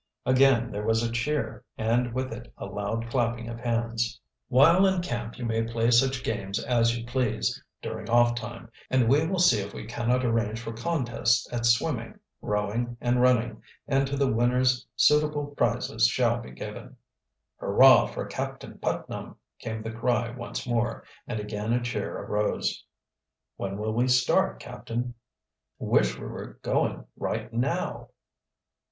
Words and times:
Again 0.25 0.71
there 0.71 0.83
was 0.83 1.03
a 1.03 1.11
cheer 1.11 1.63
and 1.77 2.11
with 2.11 2.33
it 2.33 2.51
a 2.57 2.65
loud 2.65 3.07
clapping 3.11 3.47
of 3.47 3.59
hands. 3.59 4.19
"While 4.47 4.87
in 4.87 5.03
camp 5.03 5.37
you 5.37 5.45
may 5.45 5.61
play 5.61 5.91
such 5.91 6.23
games 6.23 6.57
as 6.57 6.97
you 6.97 7.05
please, 7.05 7.63
during 7.83 8.09
off 8.09 8.33
time, 8.33 8.71
and 8.89 9.07
we 9.07 9.27
will 9.27 9.37
see 9.37 9.61
if 9.61 9.75
we 9.75 9.85
cannot 9.85 10.25
arrange 10.25 10.59
for 10.59 10.73
contests 10.73 11.47
at 11.53 11.67
swimming, 11.67 12.17
rowing, 12.41 12.97
and 12.99 13.21
running, 13.21 13.61
and 13.87 14.07
to 14.07 14.17
the 14.17 14.25
winners 14.27 14.87
suitable 14.95 15.53
prizes 15.55 16.07
shall 16.07 16.39
be 16.41 16.49
given." 16.49 16.97
"Hurrah 17.57 18.07
for 18.07 18.25
Captain 18.25 18.79
Putnam!" 18.79 19.35
came 19.59 19.83
the 19.83 19.91
cry 19.91 20.31
once 20.31 20.65
more, 20.65 21.03
and 21.27 21.39
again 21.39 21.73
a 21.73 21.79
cheer 21.83 22.17
arose. 22.17 22.83
"When 23.55 23.77
will 23.77 23.93
we 23.93 24.07
start, 24.07 24.59
captain?" 24.59 25.13
"Wish 25.77 26.17
we 26.17 26.25
were 26.25 26.57
going 26.63 27.05
right 27.15 27.53
now!" 27.53 28.09